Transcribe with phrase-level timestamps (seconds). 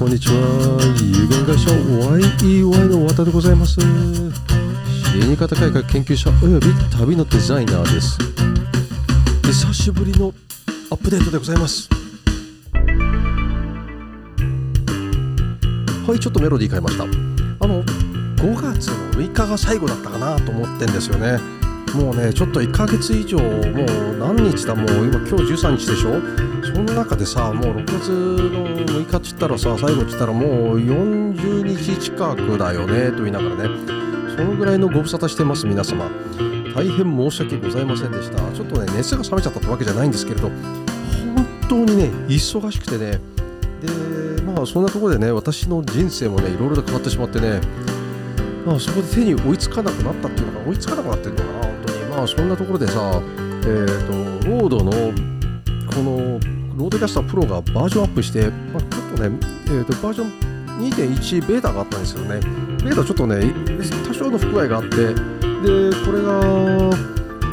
[0.00, 0.80] こんにちは。
[0.96, 3.74] 有限会社 YEY の渡でございます。
[3.74, 3.84] 死
[5.28, 8.16] に方改革研究者および旅のデザイナーです。
[9.44, 10.32] 久しぶりの
[10.90, 11.90] アップデートでございます。
[16.06, 17.04] はいちょっとメロディー変えました。
[17.04, 17.06] あ
[17.66, 21.59] の5月の6日が最後だったかなと思ってんですよね。
[21.94, 26.20] もうねちょっと1ヶ月以上もう何日だもう今今日13日でしょ？
[26.64, 33.74] その中でさもう6月の6日っつったらさ最後っつったらもう40日近くだよねと言いながらね。
[34.36, 36.08] そのぐらいのご無沙汰してます皆様。
[36.74, 38.38] 大変申し訳ございませんでした。
[38.52, 40.56] ちょっとね熱が冷めちゃったってわけじゃないんですけれど本
[41.68, 43.18] 当にね忙しくてね。
[43.82, 47.60] でまあそんなところでね私の人生もねいろいろと変わってしまってね。
[48.64, 51.69] まあそこで手に追いつかなくなったっていうのが追いつかなくなってるのかな。
[52.22, 53.20] あそんなところでさ
[53.62, 54.90] えっ、ー、と RODE の
[55.90, 56.40] この
[56.80, 62.40] RODECaster Pro がバージョンアップして、まあ、ちょっとね、えーと、バージョン2.1ベータがあったんですよね。
[62.82, 63.52] ベータちょっとね、
[64.08, 66.40] 多少の不具合があって、で、これが、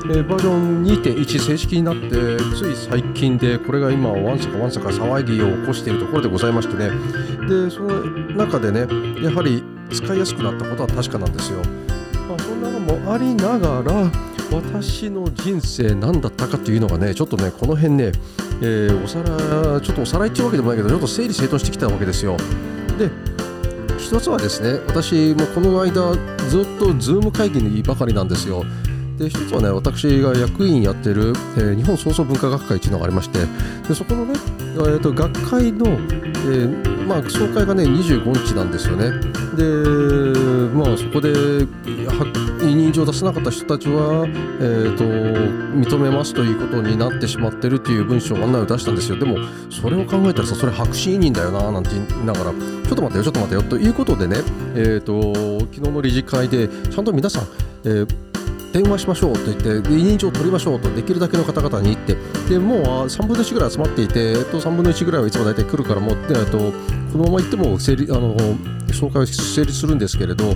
[0.10, 2.10] えー、バージョン2.1正式になって、
[2.56, 6.90] つい最近で、これが今、わんさかわんさか騒ぎを起こしているところでございましてね、
[7.50, 8.02] で、その
[8.38, 8.88] 中でね、
[9.22, 11.60] やはり使いやすくなったことは確かなんですよ。
[12.30, 14.10] まあ、そんなのもありながら、
[14.52, 18.12] 私の人生何だったかというのがね、ちょっとね、この辺ね、
[18.62, 22.38] えー、おさらちょっとおさらいっていうわけでもないけどちょっと整理整頓してきたわけですよ。
[22.98, 23.09] で
[24.00, 26.14] 一つはですね私もこの間
[26.50, 28.64] ずっとズーム会議にばかりなんですよ。
[29.17, 33.39] で一つはね私が役員やってる、えー、日本創造文化学会っていうのがありまして
[33.88, 39.11] でそこのね、えーと、学会の、えー、まあ、総会がね25日なんですよね。
[39.56, 39.64] で
[40.73, 41.34] まあそこで
[42.62, 49.18] 委任状を出さなかった人たちは、えーと、認めますということになってしまってるという文章案内を出したんですよ。
[49.18, 49.38] でも
[49.70, 54.38] それを考えたらさそれ白紙委任だよななんて言いながらちょっと待ってよちょっと待ってよということでね、
[54.76, 57.48] えーと、昨日の理事会でちゃんと皆さん、
[57.84, 58.28] えー
[58.73, 62.16] 電話しましょうと言って委任状を取りましょうとできるだけの方々に言って
[62.50, 66.58] でもう3分の1ぐらい集まっていて、えっと、3分の1ぐらいはいつも大体来るからもう、えっと、
[67.12, 68.38] このまま行っても成立あの
[68.94, 70.54] 総会は成立するんですけれど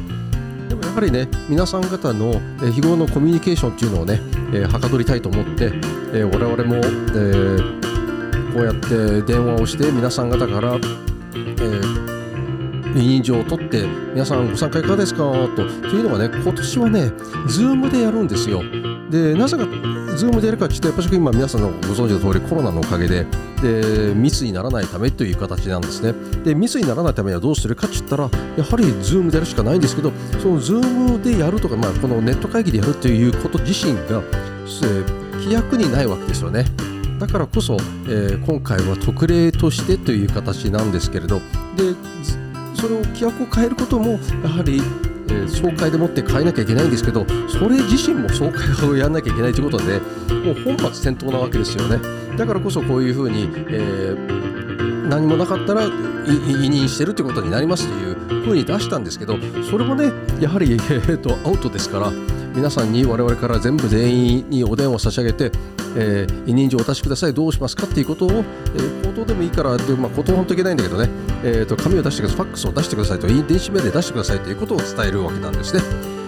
[0.92, 4.20] やはりね皆さん方の日頃のコミュニケーションっていうのをね、
[4.54, 12.11] えー、はかどりたいと思って、えー、我々も、えー、こうやって電話をして皆さん方から、えー
[12.96, 15.20] 委任状を取って皆さんご参加いかがですか？
[15.56, 15.56] と。
[15.56, 17.00] というのがね今年はね
[17.48, 18.62] Zoom でやるんですよ。
[19.10, 23.26] でなぜか Zoom でやるかって言ってやっぱり今皆さんのご存知の通りコロナのおかげで
[23.62, 26.14] で密にならないためという形なんですね。
[26.44, 28.24] で密にならないためにはどうするかって言ったら
[28.58, 36.66] やはり Zoom でやるしかないんですけどその Zoom でやるとか、まあ、このネット会議でやるということ自身が、えー、規約にないわけですよね。
[37.20, 37.78] だからこそ、
[38.08, 41.40] えー、今回は特例としてという形なんですけれど。
[41.78, 41.94] で
[42.82, 44.82] それを規約を変えることもやはり、
[45.30, 52.00] えー、総会でもって変えなきゃいけないんですけどそれ自身も総会をやらなきゃいけないということでもう本末転倒なわけですよね。
[52.36, 59.38] だからこそこういうふうに、えー、何もなかったら委任してるということになりますというふうに出したんですけど
[59.70, 62.12] それもねやはり、えーとアウトですから
[62.54, 65.52] 皆さんに我々から全部全員にお電話差し上げて
[65.96, 71.10] えー、委任状をお出しください、どうしますかっていうことを、えー、口頭でもいいからで、まあ、口頭本当いけないんだけどね、
[71.44, 75.82] えーと、紙を出してください、ファックスを出してくださいと、電子メールで出してくださいということを伝えるわけなんですね。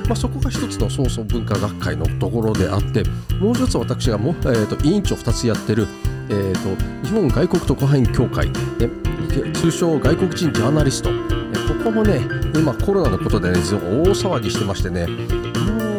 [0.08, 3.04] まあ、そこが一つの創造文化学会のところであって、
[3.40, 5.88] もう一つ私がも、えーと、委員長2つやってる、
[6.30, 8.90] えーと、日本外国特派員協会、ね、
[9.54, 11.16] 通称外国人ジャーナリスト、こ
[11.86, 12.22] こもね、
[12.54, 15.08] 今コロナのことでね、大騒ぎしてましてね、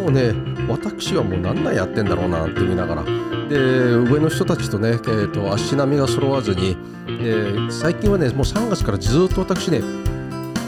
[0.05, 0.35] もうね、
[0.69, 3.05] 私はもう何年やってんだろうなって見ながら、
[3.49, 6.77] で上の人たちとね、えーと、足並みが揃わずに、
[7.09, 9.79] えー、最近はねもう3月からずっと私ね、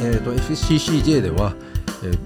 [0.00, 1.52] えーと、FCCJ では、
[2.02, 2.18] えー、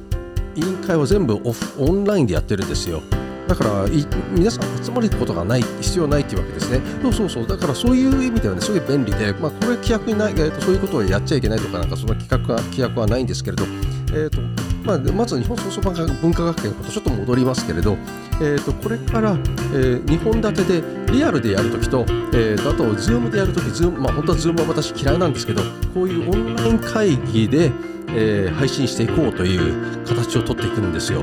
[0.54, 3.02] 委員会は全部オフオンラインでやってるんですよ。
[3.48, 3.86] だから
[4.30, 6.80] 皆さん集まることがない必要ないっていうわけですね。
[7.02, 13.64] そうそうそうだからそういう意味ではねすごい便利で、まあ、これ規約にない、えーと、そういうことをやっちゃいけないとかなんかその規約は規約はないんですけれど、
[14.12, 15.80] えーとまあ、まず日本創造
[16.22, 17.96] 文化学研のことちょっと戻りますけれど、
[18.40, 25.62] えー、とこれから、えー、2本立てでリアルでやるときと,、えー、とあと Zoom でやるとき、まあ、本当は Zoom は私嫌いなんですけど
[25.94, 27.70] こういうオンライン会議で、
[28.08, 31.22] えー、配信していこうという形をとっていくんですよ。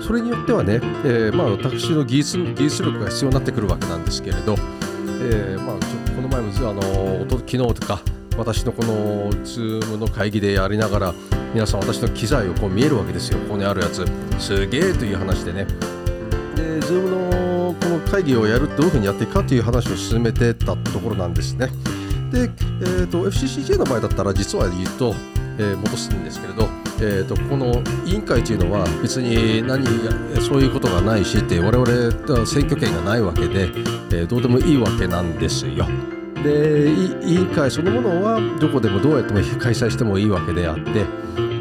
[0.00, 4.54] それによってはね、えーまあ、私の技術技術力が必要になってくるわけなんですけれど、
[5.22, 5.76] えーまあ、
[6.14, 8.00] この前もあの昨日とか
[8.36, 11.14] 私のこの Zoom の会議でやりながら
[11.54, 13.38] 皆さん私の機材をこう見えるわけですよ。
[13.38, 14.04] ここにあるやつ。
[14.40, 15.66] すげえという話でね。
[16.56, 21.68] で Zoom のこの会議をやるどういうふうにやっていくかという話を進めてたところなんですね。
[22.32, 25.14] で、えーと、FCCJ の場合だったら実は言うと、
[25.56, 26.68] えー、戻すんですけれど、
[26.98, 29.86] えーと、この委員会というのは別に何
[30.40, 35.86] そういうことがないしって我々選挙権がないわけで、えー、どうでもいいわけなんですよ。
[36.42, 36.92] で
[37.22, 41.06] 委員会そのものはどこでもどうやっても開催してもいいわけであって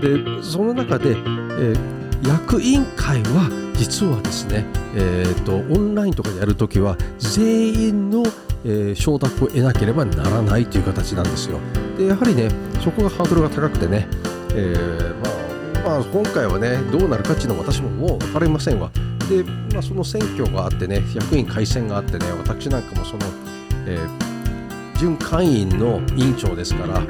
[0.04, 4.66] でその中で、えー、役員会は実はですね、
[4.96, 8.24] えーと、オンラインとかでやるときは全員の、
[8.66, 11.58] えー、承諾を得なければならないという形なんですよ。
[11.98, 12.50] でやはりね
[12.84, 14.08] そこがハードルが高くてね、
[14.54, 15.16] えー、
[15.86, 18.92] まあ、まあ、今回はねどうなるかっていうのは私ももう分かりませんわ。
[19.30, 23.20] で、まあ、その選挙があってね役員改選があってね私なんかもその、
[23.88, 24.34] えー
[25.04, 27.02] 準会員の委員長ですから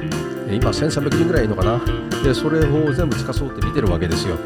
[0.50, 1.80] 今1300人ぐらいいるのかな？
[2.22, 4.36] でそれを全部つかそうって見てるわけですよ。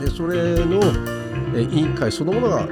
[0.00, 0.80] でそれの
[1.58, 2.66] 委員会そのものが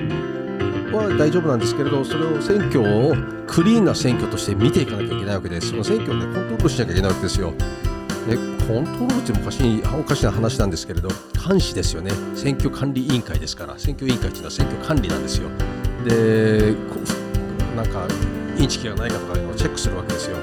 [0.93, 3.15] は大丈夫なんですけれどそれを選挙を
[3.47, 5.71] クリーンな選挙として見ていかなきゃいけないわけです。
[5.71, 7.53] その選挙をねコントロールしなきゃいけないわけですよ。
[8.29, 11.09] でコントロールっておかしいおかしな話なんですけれど
[11.49, 12.11] 監視ですよね。
[12.35, 13.79] 選挙管理委員会ですから。
[13.79, 15.49] 選挙委員会っていうのは選挙管理なんですよ。
[16.05, 16.75] で
[17.77, 18.07] なんか
[18.59, 20.37] インチキがないかとかいうのをチェックするわけですよ。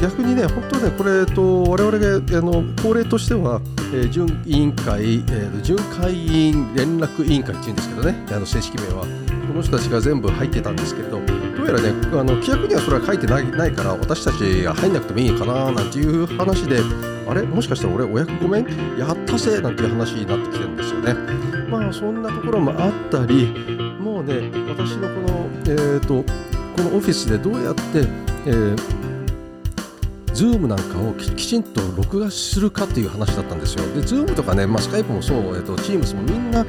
[0.00, 3.60] 逆にね、本当ね、これと我々があの法令としては、
[3.92, 9.06] えー、準委員会、えー、準会員連絡委員会っていうんですけどね、あの正式名は、
[9.48, 16.80] この人たちが全部入ってたんですけれど、どうやらね、あの規約にはそれは書いてないないから、私たちが入んなくてもいいかななんていう話で、
[17.28, 19.60] あれ、もしかしたら俺、お役ごめん、やったぜ！
[19.60, 21.14] なんていう話になってきてるんですよね。
[21.68, 23.46] まあ、そんなところもあったり、
[23.98, 26.22] もうね、私のこの、えっ、ー、と、
[26.76, 27.82] このオフィスでどうやって、
[28.46, 29.05] えー、
[30.36, 33.86] Zoom なんかをきちんと録画するかという話だったんですよ。
[33.94, 36.66] で、Zoom とかね、まあ、Skype もそう、えーと、Teams もみんな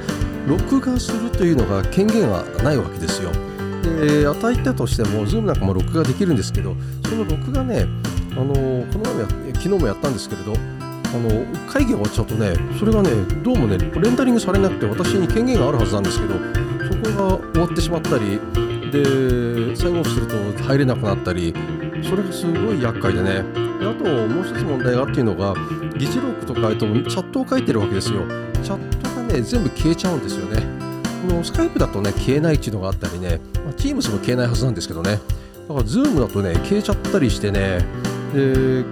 [0.47, 3.29] 録画するというのが権限はないわけですよ。
[3.83, 6.75] で、与えたとしても、Zoom なんかも録画できるんですけど、
[7.09, 7.85] その録画ね、
[8.37, 11.29] あのこの前もや昨日もやったんですけれど、あの
[11.69, 13.09] 会議が終わっちゃうとね、それがね、
[13.43, 18.39] どうもね、レンタリングされなくて、私に権限があるはずなんですけど、そこが終わってしまったり、
[18.91, 21.53] で最後すると入れなくなったり
[22.09, 23.43] それがすごい厄介でね。
[23.81, 25.53] あともう一つ問題があっていうのが
[25.97, 28.21] 議事録とかとチャットを書いてるわけですよ。
[28.63, 30.61] チャットがね全部消えちゃうんですよね。
[31.27, 35.19] このスカイプだとね消えないっていうのがあったりね、まあ、Teams も消えないはずなんですけどね。
[35.67, 37.79] だから Zoom だとね消えちゃったりしてね。
[38.33, 38.83] で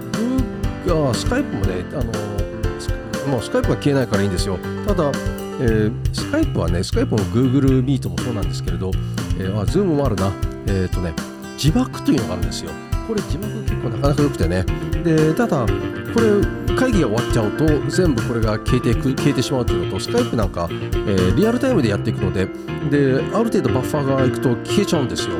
[0.92, 4.58] あスカイプもねあのもうスカイプが消えないからいいんですよ。
[4.86, 5.10] ただ
[5.58, 8.90] えー、スカイプはね、スカイプも Google Meet もそうなんですけれど、
[9.38, 10.30] えー、あ、Zoom もあるな、
[10.66, 11.14] えっ、ー、とね、
[11.56, 12.70] 字幕というのがあるんですよ。
[13.06, 14.64] これ字幕結構なかなか良くてね。
[15.04, 15.66] で、ただ、
[16.14, 22.46] これ会議が終わっちゃうと全部これが消えてく消えてしまうというのと、スカイプなんか、えー、リアルタイムでやっていくので、
[22.90, 25.34] で、ある程度バッファーがいくと消えちゃうんですよ。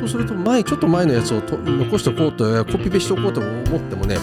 [0.00, 4.18] そうすると前、ちょっと前のやつをと残しておこうと、コピペしておこうと思ってもね、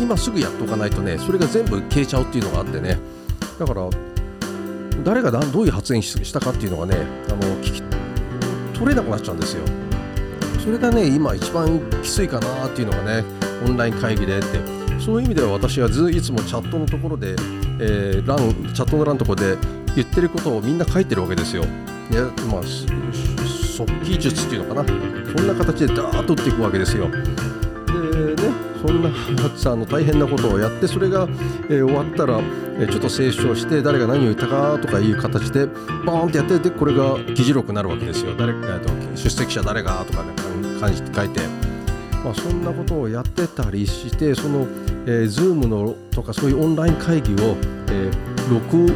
[0.00, 2.98] 今すぐやっておかないとね、それが全部消えちゃうっていうのがあってね、
[3.58, 3.88] だから、
[5.04, 6.96] 誰がどういう発言したかっていうのがね
[7.28, 7.82] あの聞き
[8.74, 9.64] 取れなくなっちゃうんですよ。
[10.62, 13.24] それがね今一番きついかなっていうのがね
[13.64, 14.46] オンライン会議でって
[15.00, 17.30] そういう意味では私はずいつもチャットのところで、
[17.80, 18.38] えー、欄
[18.74, 19.56] チャットの欄のところで
[19.96, 21.64] 言ってることをみんな書いてるわけですよ。
[22.10, 24.88] いやまあ速記術っていうのかな
[25.36, 27.08] そんな形でダーッと打っていくわけですよ。
[28.86, 31.28] そんなあの大変なことをやってそれが、
[31.68, 38.34] えー、終わったら、えー、ちょっと清書して誰が何を言ったかとかいう形でバーンってやってでこれが議事録になるわけですよ。
[38.36, 40.32] 誰かと出席者誰がとかね
[40.80, 41.40] 感じて書いて、
[42.24, 44.66] まあ、そんなことをやってたりしてその、
[45.06, 47.56] えー、Zoom のとかそういうオンライン会議を、
[47.90, 48.92] えー、録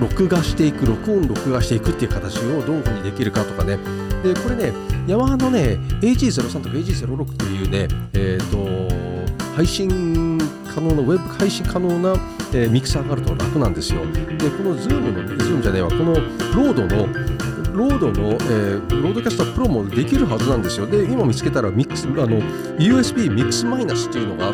[0.00, 3.78] 録画していく録音録画していくっていう形をどういうふうにできるかとかね。
[4.22, 10.38] でこれねヤマハのね AG03 とか AG06 っていうね、えーと、配信
[10.72, 12.12] 可能なウェブ配信可能な、
[12.52, 17.06] えー、ミキサーがあると楽なんですよでこの Zoom の Zoom じゃねえわこの RODE の
[17.72, 22.26] RODE の、えー、 RODECaster Pro もできるはずなんですよで今見つけたらミックスあの
[22.78, 24.50] USB ミックスマイナスっていうのが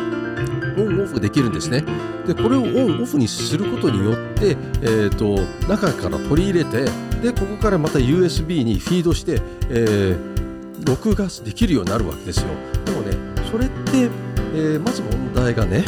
[0.77, 1.85] オンオフできるんですね。
[2.27, 6.85] でこれをオンオフにすることによって、えーと、中から取り入れて
[7.21, 10.34] でここからまた USB にフィードして、えー、
[10.83, 12.47] 録画できるようになるわけですよ。
[12.85, 13.15] でもね
[13.49, 14.09] それって、
[14.53, 15.83] えー、まず問題がね、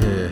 [0.00, 0.30] え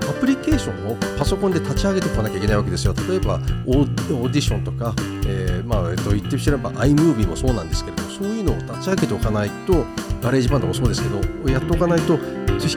[0.00, 2.94] ー、アプリケーションをパソコンで立ち上げておかなきゃいけないわけですよ。
[3.08, 4.94] 例えばオーディションとか、
[5.26, 9.84] えーまあえー、と言ってみれば iMovie もそうなんですけれどそういうのを立ち上げておかないと
[10.20, 12.74] ガレージバンドもそうですけどやっておかないと引き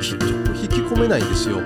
[0.64, 1.58] 引き込めないんですよ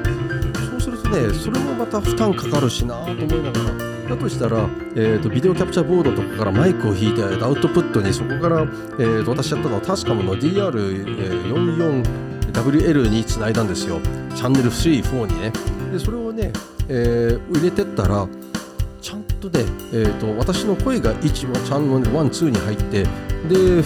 [0.71, 13.99] そうするとねそれもまた負担かかるしなと思いながらだとしたら、えーと、ビデオキャプチャーボードとかからマイクを引いてアウトプットにそこから、えーと、私やったのはタスカムの DR44WL につないだんですよ
[14.35, 15.51] チャンネル3、4にね
[15.91, 16.51] でそれをね、
[16.89, 18.27] えー、入れてったら
[19.01, 23.05] ちゃんとね、えーと、私の声が1はチャンネル1、2に入って
[23.47, 23.83] で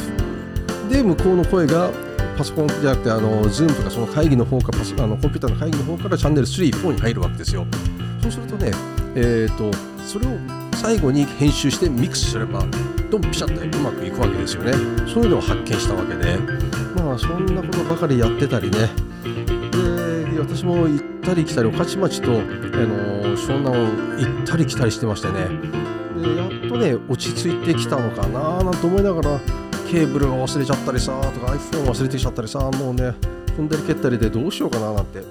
[0.89, 1.91] で向こうの声が
[2.37, 7.65] パソコンじゃなくてあの Zoom とかその会議の方かパソあのコンピューターの会議の方からチャンネル3、4に入るわけですよ。
[8.21, 8.71] そうするとね、
[9.15, 9.71] えーと、
[10.05, 10.37] それを
[10.75, 12.65] 最後に編集してミックスすれば
[13.09, 14.73] ドンピシャってうまくいくわけですよね。
[15.07, 16.37] そういうのを発見したわけで、
[16.95, 18.89] まあそんなことばかりやってたりね。
[20.33, 22.41] で私も行ったり来たり、御徒町と、あの
[23.35, 23.81] 湘南を
[24.17, 25.49] 行ったり来たりしてましてね。
[26.21, 29.39] でやっとね、落ち着いてきたのかななんて思いながら、
[29.91, 33.13] ケーブルを忘れちゃったりさとか iPhone 忘れてきちゃったりさもうね
[33.57, 35.21] 踏んだり蹴ったりでどうしようかななんて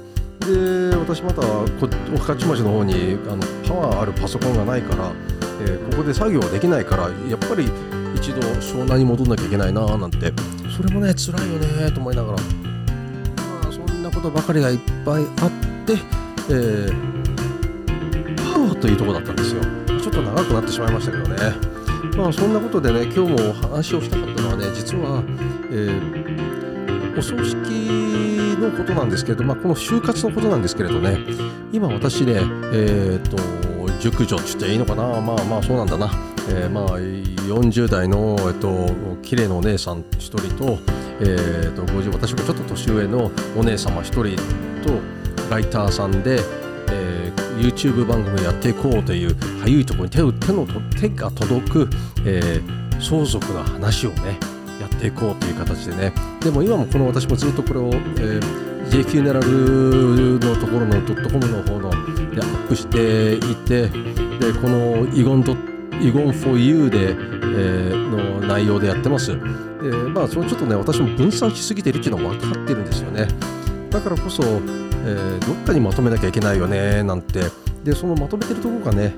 [0.41, 5.13] で私またこ御徒町の方にあのパワーあるパソコンがないから、
[5.63, 7.71] えー、ここで作業はできないからやっぱり
[8.15, 10.33] 一度湘南に戻んなきゃいけないななんて。
[10.77, 12.39] それもね辛いよねと思いながら。
[12.39, 15.51] まあそんなことばかりがいっぱいあっ
[15.85, 15.99] て
[16.49, 16.93] えー、
[18.53, 19.61] パワーというとこだったんですよ。
[20.01, 21.37] ちょっと長くなってしまいましたけどね。
[22.17, 25.23] まあそんなことでね今日も話をしたかったのはね実は、
[25.71, 28.30] えー、お葬式
[28.61, 31.19] のことなんですけれど、まあ、この就活のことなんですけれどね。
[31.73, 32.41] 今私ね
[32.73, 33.37] えっ、と
[34.01, 35.21] 熟女って言っていいのかな？
[35.21, 36.11] まあまあそうなんだな、
[36.49, 38.91] えー、まあ40代の、えっと
[39.23, 40.79] 綺麗なお姉さん1人と,、
[41.21, 44.37] えーと、と50私もちょっと年上のお姉様1人
[44.83, 45.01] と
[45.51, 46.41] ライターさんで、
[46.91, 50.67] えー、YouTube 番組やっていこうというかゆいところに手手の
[50.99, 51.91] 手が届く、
[52.25, 54.39] えー、相続の話をね
[54.81, 61.91] やっていこうという形でねでも今もこの私もずっとこれを、えー、J フューネラルのところのドットコムの方の
[62.35, 65.55] でアップしていてでこのイゴンド
[66.01, 69.29] イゴン for you で、えー、の内容でやってます。
[69.83, 73.29] でまあ、そのちょっとね、私も分散しすぎてるっていうのは分かってるんですよね。
[73.91, 77.43] だからこそ、えー、どっかにまとめなきゃいけないよねなんて
[77.85, 79.15] でそのまとめてるところがね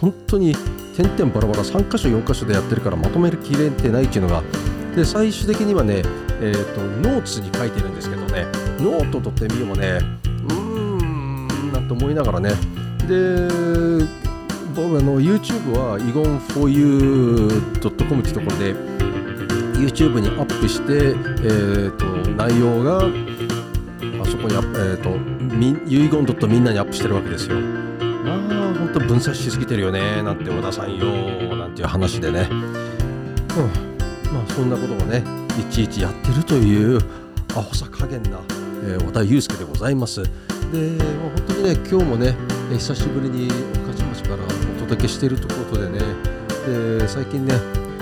[0.00, 0.56] 本当に
[0.96, 4.42] 点々バラバラ3箇所4箇所でやってるからまとめきれてないっていうのが
[4.94, 6.02] で最終的にはね、
[6.40, 8.46] えーと、ノーツに書いてるんですけどね
[8.78, 12.50] ノート取ってみようもねうーんなんて思いながらね
[13.08, 13.48] で
[14.74, 18.74] 僕あの YouTube は egon4u.com ってところで
[19.78, 23.02] YouTube にアップして、えーと内容があ
[24.24, 25.10] そこに、えーと、
[25.88, 27.60] 遺言ドットみんなにアップしてるわけですよ。
[27.60, 28.38] まあ
[28.74, 31.04] 本当分散しすぎてるよねなんて小田さんよ
[31.56, 33.91] なんていう話でね、うん、
[34.54, 35.22] そんなことをね
[35.58, 36.98] いちいちやってるという
[37.50, 38.40] アホさ加減な、
[38.84, 40.22] えー、小田祐介でございます。
[40.22, 42.34] で、まあ、本当にね今日もね
[42.70, 45.98] 久しぶりに御徒町からお届けしているというころでね
[46.98, 47.54] で最近ね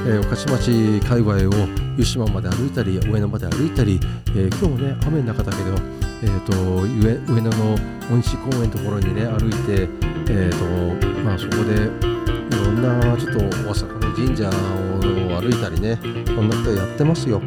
[0.03, 6.53] えー、御徒町界隈を湯島まで歩いたり上野まで歩いたり、えー、今日もね雨の中だけどえーと、
[6.83, 7.75] 上上野の
[8.11, 9.89] 恩賜公園のところにね歩いて、
[10.29, 17.39] えーとまあ、そこでいろんなちょっと大阪神社を歩いたりねそんなことやってますよ。
[17.39, 17.43] う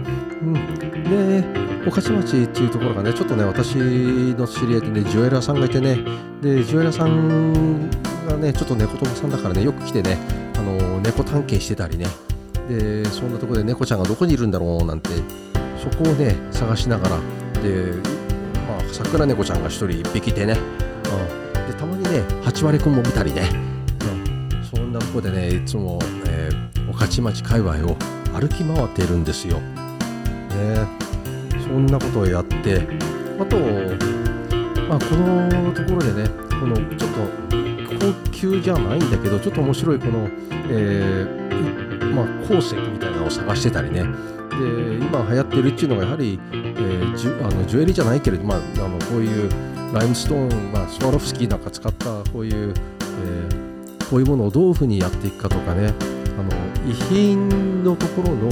[0.46, 1.44] ん、で
[1.86, 6.00] 御徒町っていうところがねちょっとね私の知り合いでねジュエラーさんがいてね。
[6.42, 7.90] でジュエラーさん
[8.28, 10.18] がねちょっと猫友さんだからねよく来てね
[10.58, 12.08] あの猫探検してたりね。
[12.68, 15.10] でそんなところで猫ちゃんがどこにいるんだろうなんて
[15.78, 17.20] そこをね探しながら。
[17.62, 17.94] で
[18.68, 23.50] まあ桜猫ちゃんが1人1匹でね、うん、でたまにね8割くんも見たりね、
[24.52, 26.00] うん、そんなとこでねいつも、
[26.94, 27.98] 御徒町界隈を
[28.34, 29.60] 歩き回っているんですよ。
[29.60, 30.88] ね、
[31.64, 32.88] そんなことをやって
[33.40, 33.58] あと、
[34.88, 40.30] まあ、このところでねこのちょっと高級じゃないんだけどちょっと面白いこの、
[40.70, 44.04] えー、まあ、鉱石みたいなのを探してたりね。
[44.04, 49.50] で今流行ってるっていうのがやはり、えー、ジュあのジュエリーじゃないけれど、まあ、あのこういう
[49.94, 55.92] ライムストーン、まあ、スワロフスキーなんか使ったこういう、えー、こういうものをどういうふうにやっていくかとかね。
[56.38, 58.50] あの遺品のところの、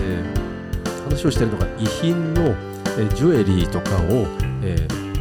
[0.00, 2.54] えー、話をしているのが遺品の、
[2.98, 4.26] え、ジュエリーとかを、
[4.62, 4.76] え、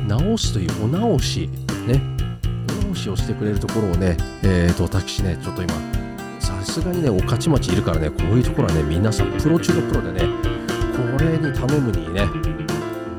[0.08, 1.50] 直すというお直し
[1.86, 2.02] ね
[2.82, 5.74] お直しをしてくれるところをね、えーと私ねちょっと今
[6.40, 10.22] さすがにね、御徒町いるからね、こういうところはね、皆さんプロ中のプロでね、
[10.96, 12.22] これに頼むにね、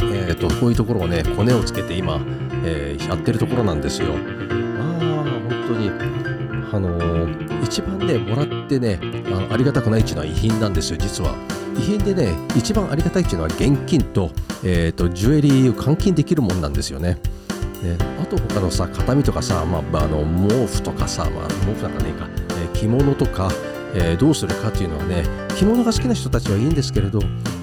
[0.02, 2.20] え、ー、と、こういうところをね、コネをつけて今、
[2.64, 4.08] えー、やってるところなんですよ。
[4.14, 5.90] まあ、本当に、
[6.73, 8.98] あのー、一番ね、もらってね
[9.30, 11.34] あ、ありがたくないっていうのは遺品なんですよ、実は。
[11.76, 14.30] 遺品でね、一番ありがたいっていうのは現金と、
[14.64, 17.18] えっ、と、ジュエリーを換金できるもんなんですよね。
[17.82, 22.28] ね、あと他のさ形見とかさ、まあ、あの毛布とかさ、まあ、毛布なんかねえか、
[22.60, 23.52] えー、着物とか、
[23.94, 25.22] えー、どうするかっていうのはね
[25.56, 27.20] 着物が好きな人たちはいいんですけれど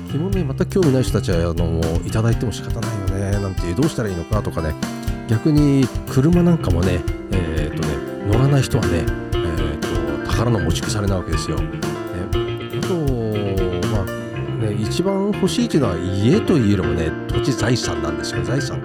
[0.09, 4.73] 着物に全く興味ない人たちはあのいただいても仕方ないよねなんてどうしたらいいのかとかね
[5.27, 7.01] 逆に車なんかもね,、
[7.33, 7.95] えーとね
[8.25, 9.05] 乗らない人はね、
[10.35, 11.57] 宝の持ち腐れなわけですよ。
[11.57, 11.69] ね、
[12.29, 12.93] あと
[13.87, 14.05] まあ
[14.61, 18.43] ね一番欲しいっていうのは家というよりもね土地財産なんですよ。
[18.43, 18.81] 財産。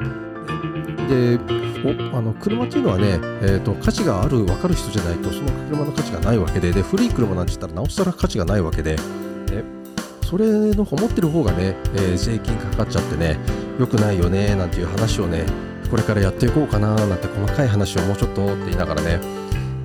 [1.08, 1.38] で
[1.82, 6.72] おあの車っていうのはね、えーと、価値がある分かる人じゃないとその車の価値がないわけで。
[6.72, 9.00] で古い車なんて言ったらなおさら価値がないわけで、ね、
[10.22, 13.38] それの思ってる方がね、えー、税金かかっちゃってね
[13.78, 15.44] 良くないよねなんていう話をね
[15.90, 19.18] これからやっていこうかななんて細かい話をもうちょっとって言いながらね。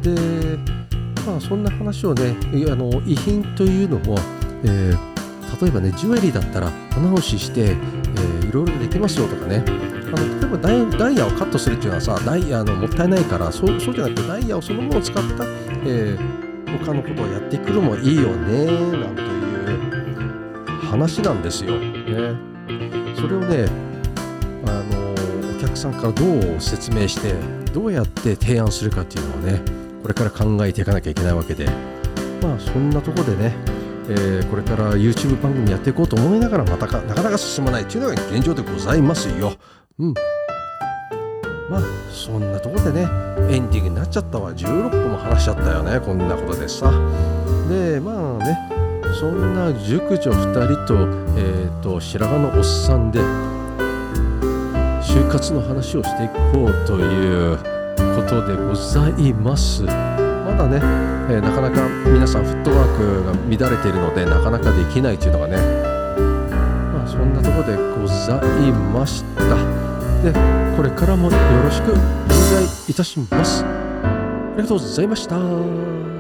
[0.04, 0.85] で
[1.26, 2.36] まあそんな話をね
[2.70, 4.18] あの遺品というのも、
[4.64, 15.46] えー、例えばねジュエリーだったらお直しして、えー、いろいろできますよとかねあの例えばダイダイヤをカットするっていうのはさダイヤのもったいないからそうそうじゃなくてダイヤをそのものを使った、
[15.86, 19.36] えー、他のことをやってくるもいいよねなんていう
[20.86, 21.78] 話なんですよ。
[21.78, 22.36] ね、
[23.16, 23.68] それをね
[24.66, 27.34] あのお客さんからどう説明して
[27.74, 31.66] どうやって提案するかっていうのをねこれから考えていかなきゃいけないわけで
[32.40, 33.56] まあそんなとこでね
[34.08, 39.54] えー、これから YouTube 番組やっていこうと思いながらまたかなかなか進まないというのが現状でございますよ。
[39.98, 40.14] うん。
[41.72, 41.82] まあ
[42.12, 43.10] そんなとこでね
[43.50, 46.92] エンディングになっちゃったわ16分も話しちゃったよねこんなことでさ。
[47.68, 48.60] でまあね
[49.20, 50.94] そんな熟女2人と,、
[51.36, 53.20] えーと、白髪のおっさんで
[55.02, 57.58] 就活の話をしていこうという
[58.16, 59.84] ことでございます。
[59.84, 59.92] ま
[60.58, 60.78] だね、
[61.30, 69.56] えー、なかなか皆さんフットワークが乱れているのでなかなかできないというのがねまあそんなとこでございました。
[70.24, 70.32] で
[70.78, 72.02] これからもよろしくお願
[72.64, 73.64] いいたします。
[73.66, 76.15] ありがとうございました。